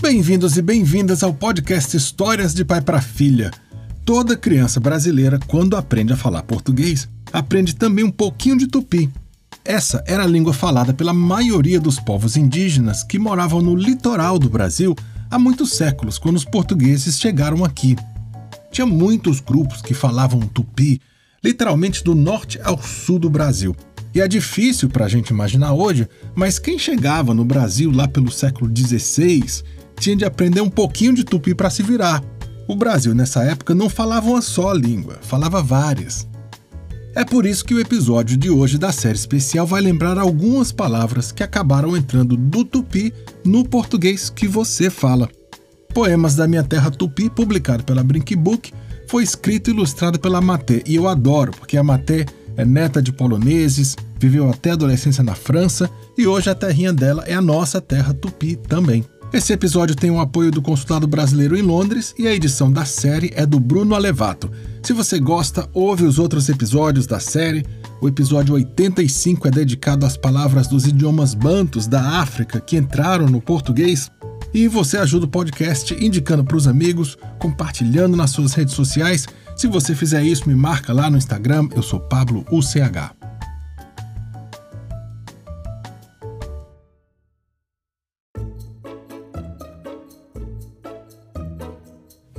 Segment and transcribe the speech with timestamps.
[0.00, 3.50] Bem-vindos e bem-vindas ao podcast Histórias de Pai para Filha.
[4.04, 9.10] Toda criança brasileira, quando aprende a falar português, aprende também um pouquinho de tupi.
[9.64, 14.48] Essa era a língua falada pela maioria dos povos indígenas que moravam no litoral do
[14.48, 14.94] Brasil
[15.28, 17.96] há muitos séculos, quando os portugueses chegaram aqui.
[18.70, 21.00] Tinha muitos grupos que falavam tupi,
[21.42, 23.74] literalmente do norte ao sul do Brasil.
[24.14, 28.30] E é difícil para a gente imaginar hoje, mas quem chegava no Brasil lá pelo
[28.30, 29.64] século XVI
[29.98, 32.22] tinha de aprender um pouquinho de tupi para se virar.
[32.66, 36.28] O Brasil nessa época não falava uma só língua, falava várias.
[37.14, 41.32] É por isso que o episódio de hoje da série especial vai lembrar algumas palavras
[41.32, 43.12] que acabaram entrando do tupi
[43.44, 45.28] no português que você fala.
[45.92, 48.72] Poemas da Minha Terra Tupi, publicado pela Brinkbook,
[49.08, 53.10] foi escrito e ilustrado pela Maté, e eu adoro, porque a Maté é neta de
[53.10, 57.80] poloneses, viveu até a adolescência na França e hoje a terrinha dela é a nossa
[57.80, 59.04] terra tupi também.
[59.30, 63.30] Esse episódio tem o apoio do Consulado Brasileiro em Londres e a edição da série
[63.34, 64.50] é do Bruno Alevato.
[64.82, 67.66] Se você gosta, ouve os outros episódios da série.
[68.00, 73.38] O episódio 85 é dedicado às palavras dos idiomas bantos da África que entraram no
[73.38, 74.10] português.
[74.54, 79.26] E você ajuda o podcast indicando para os amigos, compartilhando nas suas redes sociais.
[79.54, 81.68] Se você fizer isso, me marca lá no Instagram.
[81.76, 83.27] Eu sou Pablo UCH.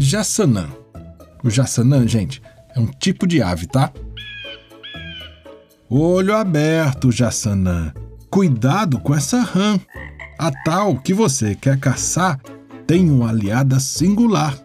[0.00, 0.68] Jassanã.
[1.42, 2.40] O jassanã, gente,
[2.74, 3.92] é um tipo de ave, tá?
[5.90, 7.92] Olho aberto, jassanã.
[8.30, 9.76] Cuidado com essa rã.
[10.38, 12.40] A tal que você quer caçar
[12.86, 14.56] tem uma aliada singular.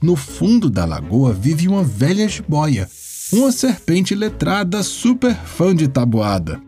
[0.00, 2.88] No fundo da lagoa vive uma velha jiboia,
[3.32, 6.62] uma serpente letrada super fã de tabuada.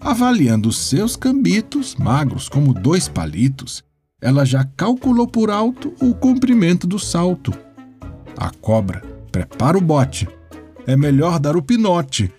[0.00, 3.84] Avaliando seus cambitos, magros como dois palitos,
[4.24, 7.52] ela já calculou por alto o comprimento do salto.
[8.34, 10.26] A cobra prepara o bote.
[10.86, 12.32] É melhor dar o pinote.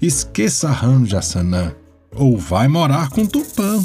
[0.00, 1.74] Esqueça a Sanã,
[2.14, 3.82] ou vai morar com Tupã.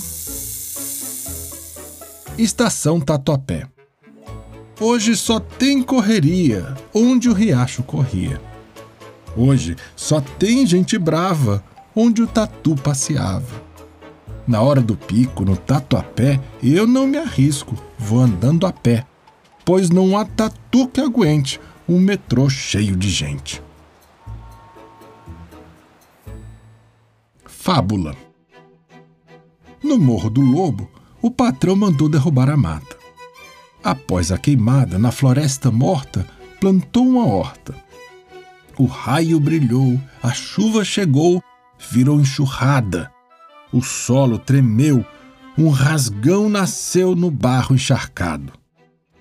[2.38, 3.68] Estação Tatuapé.
[4.80, 8.40] Hoje só tem correria onde o riacho corria.
[9.36, 11.64] Hoje só tem gente brava
[11.96, 13.69] onde o tatu passeava.
[14.50, 19.06] Na hora do pico, no tatuapé, eu não me arrisco, vou andando a pé,
[19.64, 23.62] pois não há tatu que aguente um metrô cheio de gente.
[27.46, 28.16] Fábula
[29.84, 30.90] No Morro do Lobo,
[31.22, 32.98] o patrão mandou derrubar a mata.
[33.84, 36.26] Após a queimada, na floresta morta,
[36.60, 37.76] plantou uma horta.
[38.80, 41.40] O raio brilhou, a chuva chegou,
[41.92, 43.12] virou enxurrada
[43.72, 45.06] o solo tremeu,
[45.58, 48.54] um rasgão nasceu no barro encharcado.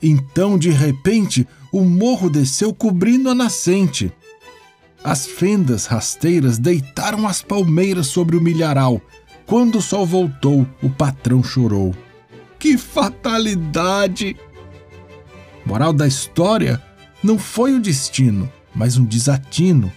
[0.02, 4.12] Então, de repente, o morro desceu cobrindo a nascente.
[5.02, 9.00] As fendas rasteiras deitaram as palmeiras sobre o milharal.
[9.46, 11.94] Quando o sol voltou, o patrão chorou.
[12.58, 14.36] Que fatalidade!
[15.64, 16.82] Moral da história:
[17.22, 19.92] não foi o destino, mas um desatino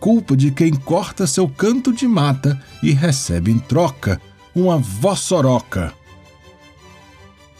[0.00, 4.20] culpa de quem corta seu canto de mata e recebe em troca
[4.54, 5.92] uma vossoroca.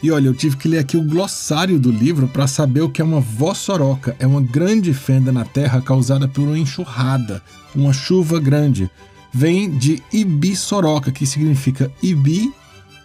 [0.01, 3.01] E olha, eu tive que ler aqui o glossário do livro para saber o que
[3.01, 4.15] é uma vossoroca.
[4.17, 7.41] É uma grande fenda na terra causada por uma enxurrada,
[7.75, 8.89] uma chuva grande.
[9.31, 12.53] Vem de ibi-soroca, que significa ibi,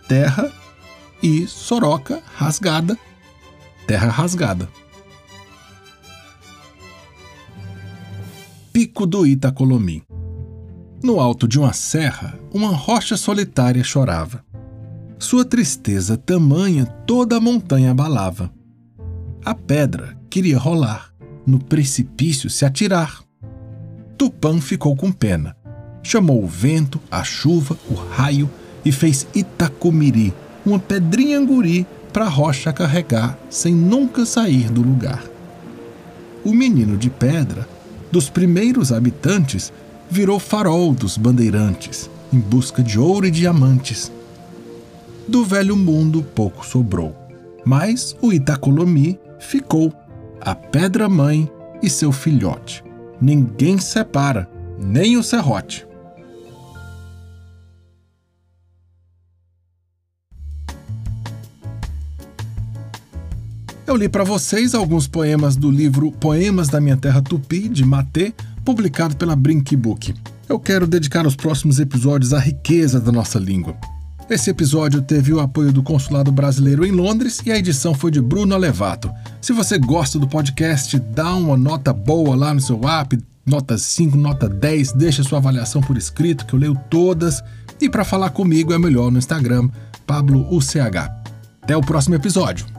[0.09, 0.53] terra,
[1.23, 2.97] e soroca, rasgada,
[3.87, 4.69] terra rasgada.
[8.95, 10.03] Pico do Itacolomim.
[11.03, 14.45] No alto de uma serra, uma rocha solitária chorava.
[15.19, 18.53] Sua tristeza tamanha toda a montanha abalava.
[19.45, 21.13] A pedra queria rolar,
[21.45, 23.21] no precipício se atirar.
[24.17, 25.57] Tupã ficou com pena.
[26.01, 28.49] Chamou o vento, a chuva, o raio
[28.85, 30.33] e fez Itacomiri,
[30.65, 35.25] uma pedrinha anguri para a rocha carregar sem nunca sair do lugar.
[36.45, 37.74] O menino de pedra
[38.15, 39.73] dos primeiros habitantes,
[40.09, 44.13] virou farol dos bandeirantes, em busca de ouro e diamantes.
[45.27, 47.13] Do velho mundo pouco sobrou,
[47.67, 49.93] mas o Itacolomi ficou,
[50.41, 51.51] a pedra-mãe
[51.83, 52.85] e seu filhote.
[53.21, 55.85] Ninguém separa, nem o serrote.
[63.87, 68.33] Eu li para vocês alguns poemas do livro Poemas da Minha Terra Tupi, de Matê,
[68.65, 70.15] publicado pela Brinkbook.
[70.49, 73.77] Eu quero dedicar os próximos episódios à riqueza da nossa língua.
[74.31, 78.23] Esse episódio teve o apoio do Consulado Brasileiro em Londres e a edição foi de
[78.23, 79.13] Bruno Alevato.
[79.39, 84.17] Se você gosta do podcast, dá uma nota boa lá no seu app, nota 5,
[84.17, 87.43] nota 10, deixa sua avaliação por escrito, que eu leio todas.
[87.79, 89.69] E para falar comigo é melhor no Instagram,
[90.07, 91.11] PabloUCH.
[91.61, 92.74] Até o próximo episódio.